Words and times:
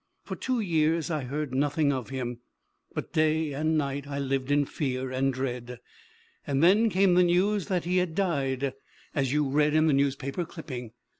For 0.23 0.35
two 0.35 0.59
years 0.61 1.11
I 1.11 1.25
heard 1.25 1.53
nothing 1.53 1.93
of 1.93 2.09
him; 2.09 2.39
but 2.95 3.13
day 3.13 3.53
and 3.53 3.77
night 3.77 4.07
I 4.07 4.17
lived 4.17 4.49
in 4.49 4.65
fear 4.65 5.11
and 5.11 5.31
dread. 5.31 5.79
And 6.47 6.63
then 6.63 6.89
came 6.89 7.13
the 7.13 7.21
news 7.23 7.67
that 7.67 7.85
he 7.85 7.97
had 7.97 8.15
died, 8.15 8.73
as 9.13 9.31
you 9.31 9.47
read 9.47 9.75
in 9.75 9.85
the 9.85 9.93
newspaper 9.93 10.43
clipping. 10.43 10.93